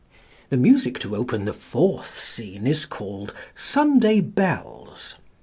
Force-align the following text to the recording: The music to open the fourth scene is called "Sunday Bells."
The 0.49 0.57
music 0.57 0.97
to 1.01 1.15
open 1.15 1.45
the 1.45 1.53
fourth 1.53 2.15
scene 2.17 2.65
is 2.65 2.85
called 2.87 3.35
"Sunday 3.53 4.19
Bells." 4.19 5.13